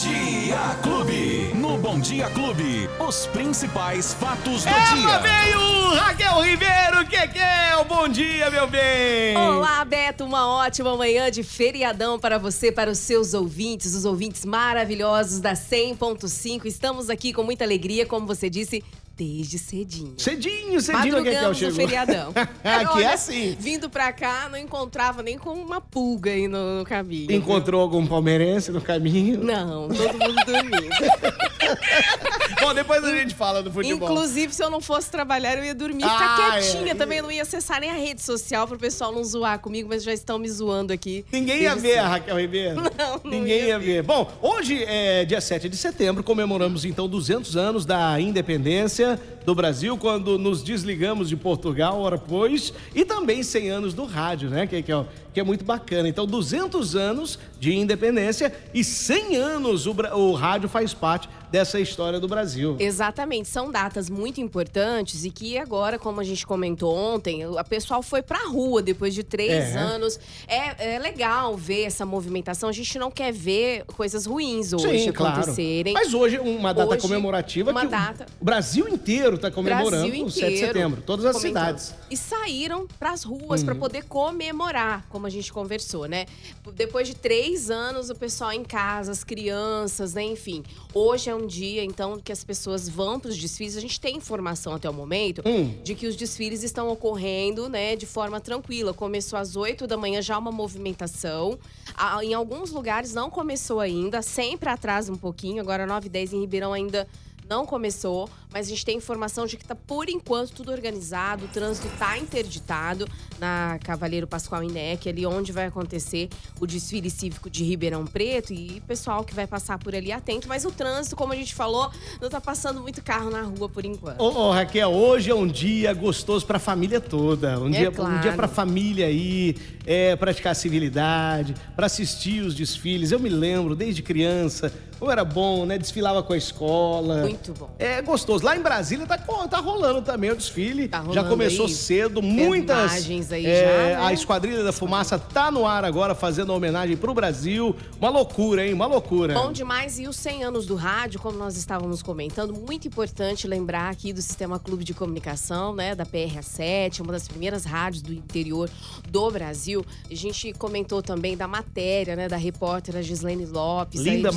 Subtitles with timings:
[0.00, 1.52] Dia Clube.
[1.54, 5.18] No Bom Dia Clube, os principais fatos do Ela dia.
[5.18, 5.94] veio!
[5.94, 7.76] Raquel Ribeiro, que que é?
[7.78, 9.36] O Bom dia, meu bem!
[9.36, 14.44] Olá, Beto, uma ótima manhã de feriadão para você, para os seus ouvintes, os ouvintes
[14.44, 16.64] maravilhosos da 100.5.
[16.66, 18.84] Estamos aqui com muita alegria, como você disse,
[19.18, 20.14] desde cedinho.
[20.16, 21.74] Cedinho, cedinho, Madrugamos chegou.
[21.74, 22.30] no feriadão.
[22.62, 23.56] Aqui é Olha, assim.
[23.58, 27.32] Vindo pra cá, não encontrava nem com uma pulga aí no, no caminho.
[27.32, 29.42] Encontrou algum palmeirense no caminho?
[29.42, 31.48] Não, todo mundo dormindo.
[32.60, 34.10] Bom, depois a gente fala do futebol.
[34.10, 36.60] Inclusive, se eu não fosse trabalhar, eu ia dormir, Ah, ficar é.
[36.60, 37.22] quietinha também.
[37.22, 40.38] Não ia acessar nem a rede social pro pessoal não zoar comigo, mas já estão
[40.38, 41.24] me zoando aqui.
[41.32, 42.10] Ninguém ia ver a cedo.
[42.10, 42.82] Raquel Ribeiro.
[42.98, 44.02] Não, não Ninguém ia ia ver.
[44.02, 49.96] Bom, hoje é dia 7 de setembro, comemoramos então 200 anos da independência do Brasil,
[49.96, 54.66] quando nos desligamos de Portugal, ora pois, e também 100 anos do rádio, né?
[54.66, 56.08] Que, que, é, que é muito bacana.
[56.08, 62.20] Então, 200 anos de independência e 100 anos o, o rádio faz parte dessa história
[62.20, 62.76] do Brasil.
[62.78, 68.02] Exatamente, são datas muito importantes e que agora, como a gente comentou ontem, a pessoal
[68.02, 69.78] foi pra rua depois de três É.
[69.78, 70.18] anos.
[70.46, 72.68] É, é legal ver essa movimentação.
[72.68, 75.36] A gente não quer ver coisas ruins hoje Sim, claro.
[75.40, 75.94] acontecerem.
[75.94, 78.26] Mas hoje uma data Hoje, comemorativa uma que o- data.
[78.40, 81.94] o Brasil inteiro está comemorando Brasil o 7 de inteiro setembro, todas as cidades.
[82.10, 83.66] E saíram pras ruas Uhum.
[83.66, 86.26] pra poder comemorar, como a gente conversou, né?
[86.74, 90.22] Depois de três anos, o pessoal em casa, as crianças, né?
[90.24, 90.62] Enfim.
[90.92, 93.76] Hoje é um dia, então, que as pessoas vão pros desfiles.
[93.76, 95.74] A gente tem informação até o momento Hum.
[95.82, 98.92] de que os desfiles estão ocorrendo, né, de forma tranquila.
[98.94, 101.58] Começou às 8 da manhã já uma movimentação.
[101.94, 105.60] Ah, Em alguns lugares não começou ainda, sempre atrasa um pouquinho.
[105.60, 107.06] Agora 9 e 10 em Ribeirão ainda
[107.48, 111.48] não começou, mas a gente tem informação de que tá por enquanto tudo organizado, o
[111.48, 116.28] trânsito tá interditado na Cavaleiro Pascoal Inec, ali onde vai acontecer
[116.60, 120.64] o desfile cívico de Ribeirão Preto e pessoal que vai passar por ali atento, mas
[120.64, 121.90] o trânsito, como a gente falou,
[122.20, 124.20] não tá passando muito carro na rua por enquanto.
[124.20, 127.58] Ô, Raquel, hoje é um dia gostoso pra família toda.
[127.58, 128.20] Um É dia, um claro.
[128.20, 129.56] dia pra família aí,
[129.86, 133.10] é, praticar civilidade, pra assistir os desfiles.
[133.10, 135.78] Eu me lembro, desde criança, como era bom, né?
[135.78, 137.22] Desfilava com a escola.
[137.22, 137.70] Muito bom.
[137.78, 138.44] É gostoso.
[138.44, 140.88] Lá em Brasília tá, tá rolando também o desfile.
[140.88, 141.72] Tá já começou aí.
[141.72, 142.92] cedo, muitas.
[142.92, 144.06] imagens aí é, já, né?
[144.06, 147.74] A Esquadrilha da Fumaça tá no ar agora, fazendo homenagem pro Brasil.
[148.00, 148.74] Uma loucura, hein?
[148.74, 149.34] Uma loucura.
[149.34, 149.98] Bom demais.
[149.98, 154.20] E os 100 anos do rádio, como nós estávamos comentando, muito importante lembrar aqui do
[154.20, 158.68] Sistema Clube de Comunicação, né, da PRA7, uma das primeiras rádios do interior
[159.08, 159.84] do Brasil.
[160.10, 164.32] A gente comentou também da matéria, né, da repórter a Gislaine Lopes, Linda a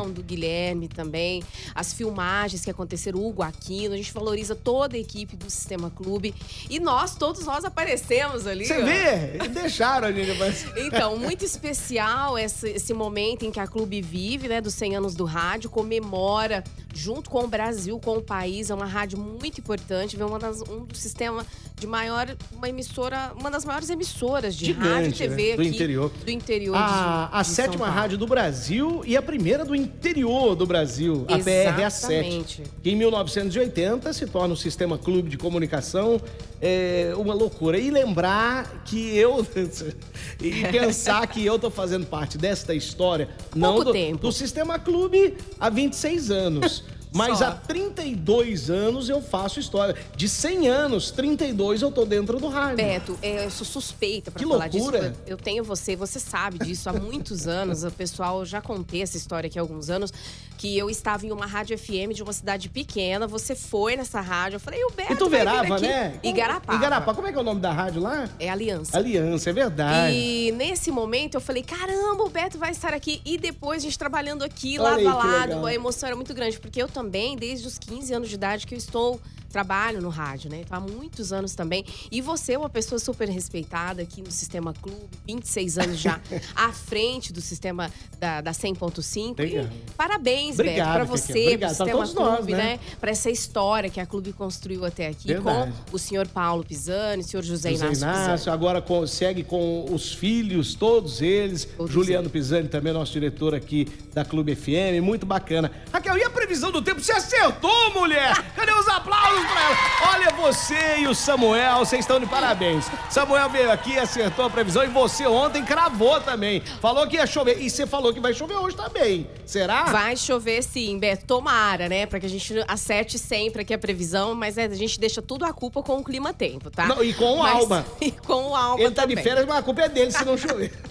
[0.00, 0.14] matéria.
[0.14, 1.42] do Guilherme também,
[1.74, 3.94] as filmagens que aconteceram, o Hugo Aquino.
[3.94, 6.34] A gente valoriza toda a equipe do Sistema Clube.
[6.68, 8.66] E nós, todos nós aparecemos ali.
[8.66, 8.84] Você ó.
[8.84, 9.48] vê?
[9.48, 10.70] Deixaram a gente aparecer.
[10.90, 15.14] Então, muito especial esse, esse momento em que a Clube vive, né, dos 100 anos
[15.14, 16.64] do rádio, comemora
[16.94, 18.70] junto com o Brasil, com o país.
[18.70, 21.46] É uma rádio muito importante, vê uma das, um do sistema
[21.78, 25.56] de maior, uma emissora, uma das maiores emissoras de rádio e Gigante, TV né?
[25.56, 26.12] Do aqui interior.
[26.24, 27.94] do interior A, de, a de São sétima Paulo.
[27.94, 31.86] rádio do Brasil e a primeira do interior do Brasil, a PRA7.
[31.86, 32.62] Exatamente.
[32.82, 36.20] Que em 1980 se torna o Sistema Clube de Comunicação.
[36.60, 37.78] É uma loucura.
[37.78, 39.46] E lembrar que eu.
[40.40, 44.18] e pensar que eu tô fazendo parte desta história, não Pouco do, tempo.
[44.18, 46.79] do Sistema Clube há 26 anos.
[47.12, 47.46] Mas Só.
[47.46, 49.96] há 32 anos eu faço história.
[50.16, 52.76] De 100 anos, 32 eu tô dentro do rádio.
[52.76, 55.10] Beto, é, eu sou suspeita pra Que falar loucura.
[55.10, 55.20] disso.
[55.26, 57.84] Eu tenho você, você sabe disso há muitos anos.
[57.84, 60.12] O pessoal já contei essa história aqui há alguns anos.
[60.56, 63.26] Que eu estava em uma rádio FM de uma cidade pequena.
[63.26, 64.56] Você foi nessa rádio.
[64.56, 65.12] Eu falei, o Beto.
[65.14, 66.20] E tu verava, né?
[66.22, 66.78] Igarapava.
[66.78, 67.14] Igarapá.
[67.14, 68.28] Como é que é o nome da rádio lá?
[68.38, 68.96] É Aliança.
[68.96, 70.14] Aliança, é verdade.
[70.14, 73.22] E nesse momento eu falei, caramba, o Beto vai estar aqui.
[73.24, 76.34] E depois a gente trabalhando aqui, Olha lado aí, a lado, a emoção era muito
[76.34, 76.60] grande.
[76.60, 76.99] Porque eu também,
[77.36, 80.60] desde os 15 anos de idade que eu estou, trabalho no rádio, né?
[80.64, 81.84] Então, há muitos anos também.
[82.10, 86.20] E você é uma pessoa super respeitada aqui no Sistema Clube, 26 anos já
[86.54, 89.38] à frente do sistema da, da 100.5.
[89.38, 89.64] Legal.
[89.64, 91.34] E parabéns, Obrigado, Beto, pra Kekia.
[91.34, 92.58] você, pro Pra Sistema todos nós, Clube, né?
[92.58, 92.80] né?
[93.00, 95.72] Pra essa história que a Clube construiu até aqui Verdade.
[95.90, 98.54] com o senhor Paulo Pisani, o senhor José, José Inácio, Inácio, Pisani.
[98.54, 101.64] agora com- segue com os filhos, todos eles.
[101.64, 102.32] Todos Juliano eles.
[102.32, 105.70] Pisani, também nosso diretor aqui da Clube FM, muito bacana.
[105.92, 107.00] Raquel, e a previsão do tempo?
[107.00, 108.34] Você acertou, mulher!
[108.54, 109.76] Cadê os aplausos pra ela?
[110.14, 112.86] Olha, você e o Samuel, vocês estão de parabéns.
[113.08, 116.60] Samuel veio aqui, acertou a previsão e você ontem cravou também.
[116.80, 117.60] Falou que ia chover.
[117.60, 119.28] E você falou que vai chover hoje também.
[119.46, 119.84] Será?
[119.84, 121.26] Vai chover sim, Beto.
[121.26, 122.06] Tomara, né?
[122.06, 125.44] Pra que a gente acerte sempre aqui a previsão, mas é, a gente deixa tudo
[125.44, 126.86] a culpa com o clima-tempo, tá?
[126.86, 127.86] Não, e com o Mas- Alba.
[128.00, 129.16] E com o Alba Ele tá também.
[129.16, 130.72] de férias, mas a culpa é dele se não chover.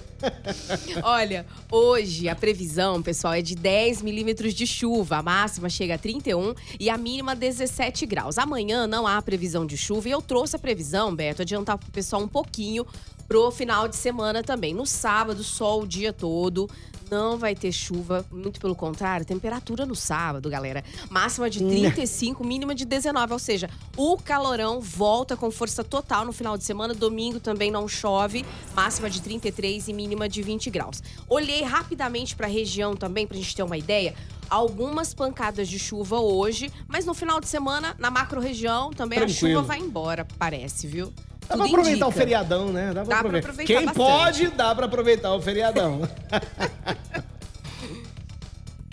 [1.03, 5.17] Olha, hoje a previsão, pessoal, é de 10 milímetros de chuva.
[5.17, 8.37] A máxima chega a 31 e a mínima 17 graus.
[8.37, 12.21] Amanhã não há previsão de chuva e eu trouxe a previsão, Beto, adiantar pro pessoal
[12.21, 12.85] um pouquinho
[13.27, 14.73] pro final de semana também.
[14.73, 16.67] No sábado, sol o dia todo.
[17.09, 20.83] Não vai ter chuva, muito pelo contrário, temperatura no sábado, galera.
[21.09, 23.33] Máxima de 35, mínima de 19.
[23.33, 26.93] Ou seja, o calorão volta com força total no final de semana.
[26.93, 28.45] Domingo também não chove,
[28.75, 31.01] máxima de 33 e mínima de 20 graus.
[31.27, 34.13] Olhei rapidamente para a região também, pra gente ter uma ideia
[34.49, 39.59] algumas pancadas de chuva hoje, mas no final de semana, na macro região, também Tranquilo.
[39.59, 41.13] a chuva vai embora, parece, viu?
[41.49, 42.07] Dá pra aproveitar indica.
[42.07, 42.93] o feriadão, né?
[42.93, 43.49] Dá pra, Dá pra aproveitar.
[43.49, 44.05] aproveitar Quem bastante.
[44.07, 46.01] pode, dá pra aproveitar o feriadão.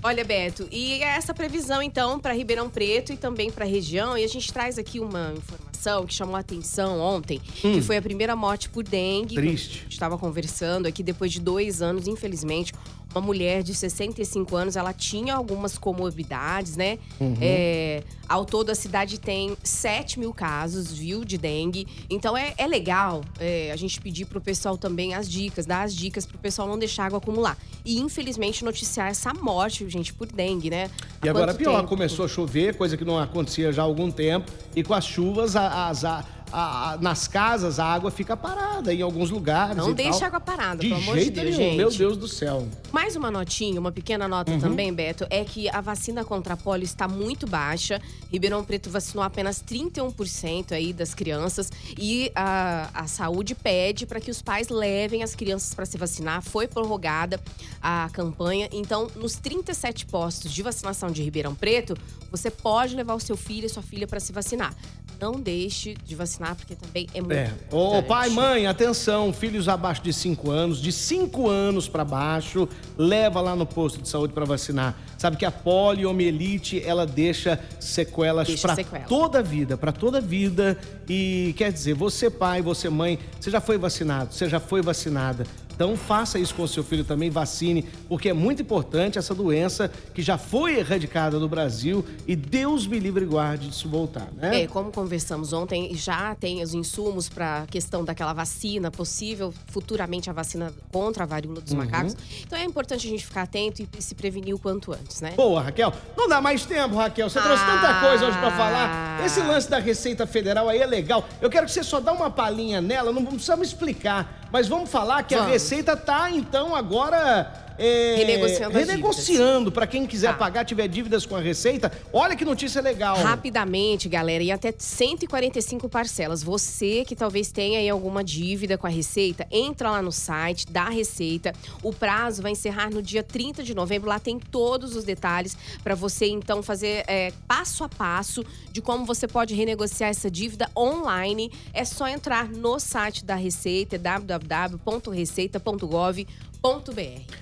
[0.03, 4.23] Olha, Beto, e essa previsão então para Ribeirão Preto e também para a região, e
[4.23, 8.37] a gente traz aqui uma informação que chamou a atenção ontem, que foi a primeira
[8.37, 9.35] morte por dengue.
[9.35, 9.41] Hum.
[9.41, 9.79] Triste.
[9.79, 12.73] A gente estava conversando aqui depois de dois anos, infelizmente,
[13.17, 16.99] uma mulher de 65 anos, ela tinha algumas comorbidades, né?
[17.19, 17.35] Uhum.
[17.41, 21.87] É, ao todo, a cidade tem 7 mil casos, viu, de dengue.
[22.11, 25.95] Então, é, é legal é, a gente pedir pro pessoal também as dicas, dar as
[25.95, 27.57] dicas pro pessoal não deixar água acumular.
[27.85, 30.91] E, infelizmente, noticiar essa morte, gente, por dengue, né?
[31.23, 31.89] E Há agora quanto pior, tempo?
[31.89, 34.51] começou a chover, coisa que não acontecia já há algum tempo.
[34.75, 36.05] E com as chuvas, a- as-
[36.53, 39.77] a- nas casas, a água fica parada em alguns lugares.
[39.77, 40.29] Não e deixa tal.
[40.29, 41.77] água parada, De pelo amor de Deus, nenhum, gente.
[41.77, 42.67] meu Deus do céu.
[42.93, 44.61] Mais uma notinha, uma pequena nota Uhum.
[44.61, 48.01] também, Beto, é que a vacina contra a polio está muito baixa.
[48.33, 54.31] Ribeirão Preto vacinou apenas 31% aí das crianças e a, a saúde pede para que
[54.31, 56.43] os pais levem as crianças para se vacinar.
[56.43, 57.41] Foi prorrogada
[57.83, 61.97] a campanha, então nos 37 postos de vacinação de Ribeirão Preto,
[62.31, 64.75] você pode levar o seu filho e sua filha para se vacinar.
[65.21, 67.51] Não deixe de vacinar porque também é muito É.
[67.71, 72.69] Ô, pai, mãe, atenção, filhos abaixo de 5 anos, de 5 anos pra baixo,
[72.99, 74.95] leva lá no posto de saúde pra vacinar.
[75.17, 79.05] Sabe que a poliomielite, ela deixa sequelas pra sequela.
[79.07, 80.79] toda a vida, pra toda a vida.
[81.09, 85.47] E quer dizer, você pai, você mãe, você já foi vacinado, você já foi vacinada.
[85.77, 89.91] Então faça isso com o seu filho também, vacine, porque é muito importante essa doença
[90.15, 94.63] que já foi erradicada no Brasil e Deus me livre e guarde disso voltar, né?
[94.63, 100.31] É, como conversamos ontem, já tem os insumos para a questão daquela vacina possível, futuramente
[100.31, 101.63] a vacina contra a varíola Uhum.
[101.63, 102.17] dos macacos.
[102.47, 105.33] Então é importante a gente ficar atento e se prevenir o quanto antes, né?
[105.37, 105.93] Boa, Raquel.
[106.17, 107.29] Não dá mais tempo, Raquel.
[107.29, 108.01] Você trouxe tanta Ah.
[108.01, 109.23] coisa hoje pra falar.
[109.27, 111.29] Esse lance da Receita Federal aí é legal.
[111.41, 114.46] Eu quero que você só dá uma palhinha nela, não precisa me explicar.
[114.51, 115.53] Mas vamos falar que a Vamos.
[115.53, 117.66] Receita tá, então, agora.
[117.79, 120.39] É, Renegociando renegociando para quem quiser Tá.
[120.39, 121.93] pagar, tiver dívidas com a Receita.
[122.13, 123.17] Olha que notícia legal.
[123.19, 126.43] Rapidamente, galera, e até 145 parcelas.
[126.43, 130.89] Você que talvez tenha aí alguma dívida com a Receita, entra lá no site da
[130.89, 131.53] Receita.
[131.83, 134.09] O prazo vai encerrar no dia 30 de novembro.
[134.09, 139.05] Lá tem todos os detalhes para você então fazer é, passo a passo de como
[139.05, 141.51] você pode renegociar essa dívida online.
[141.73, 146.27] É só entrar no site da Receita, www.receita.gov.br.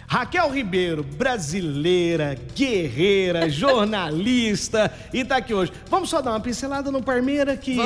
[0.07, 5.73] Raquel Ribeiro, brasileira, guerreira, jornalista e tá aqui hoje.
[5.89, 7.79] Vamos só dar uma pincelada no Parmeira que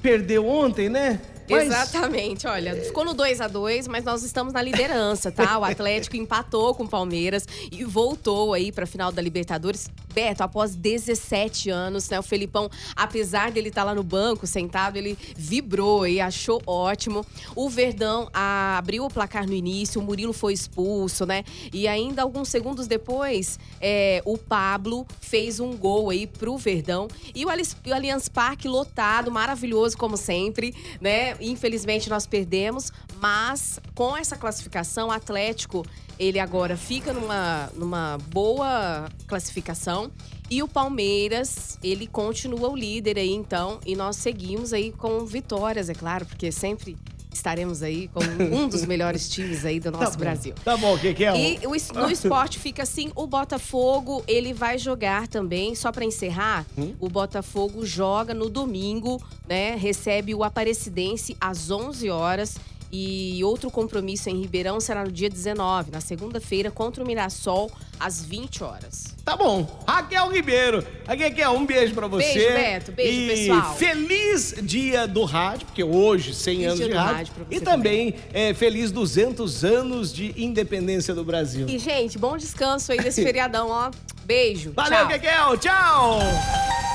[0.00, 1.20] perdeu ontem, né?
[1.48, 5.58] Mas- Exatamente, olha, ficou no 2 a 2 mas nós estamos na liderança, tá?
[5.58, 9.88] O Atlético empatou com o Palmeiras e voltou aí pra final da Libertadores.
[10.12, 12.18] Beto, após 17 anos, né?
[12.18, 17.24] O Felipão, apesar dele estar lá no banco, sentado, ele vibrou e achou ótimo.
[17.54, 21.44] O Verdão ah, abriu o placar no início, o Murilo foi expulso, né?
[21.72, 27.08] E ainda alguns segundos depois, é, o Pablo fez um gol aí pro Verdão.
[27.34, 31.35] E o Allianz- o Allianz Parque lotado, maravilhoso como sempre, né?
[31.40, 35.84] Infelizmente nós perdemos, mas com essa classificação, o Atlético,
[36.18, 40.10] ele agora fica numa, numa boa classificação.
[40.48, 43.80] E o Palmeiras, ele continua o líder aí, então.
[43.84, 46.96] E nós seguimos aí com vitórias, é claro, porque sempre
[47.36, 50.18] estaremos aí com um dos melhores times aí do nosso Tá.
[50.18, 50.54] Brasil.
[50.64, 51.54] Tá bom, o que, que é?
[51.62, 56.66] E o no esporte fica assim, o Botafogo, ele vai jogar também, só pra encerrar,
[56.76, 56.94] Hum?
[57.00, 59.76] o Botafogo joga no domingo, né?
[59.76, 62.56] Recebe o Aparecidense às 11 horas.
[62.92, 68.24] E outro compromisso em Ribeirão será no dia 19, na segunda-feira, contra o Mirassol, às
[68.24, 69.14] 20 horas.
[69.24, 69.82] Tá bom.
[69.86, 70.86] Raquel Ribeiro.
[71.06, 72.32] Raquel, um beijo pra você.
[72.32, 72.92] Beijo, Beto.
[72.92, 73.74] Beijo, e pessoal.
[73.76, 77.16] Feliz dia do rádio, porque hoje, 100 Feliz anos de rádio.
[77.16, 81.68] rádio e também, é, feliz 200 anos de independência do Brasil.
[81.68, 83.90] E, gente, bom descanso aí desse feriadão, ó.
[84.24, 84.72] Beijo.
[84.74, 85.08] Valeu, tchau.
[85.08, 85.58] Raquel.
[85.58, 86.75] Tchau.